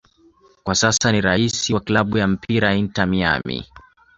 [0.63, 3.67] Kwa sasa ni raisi wa klabu ya mpira Inter Miami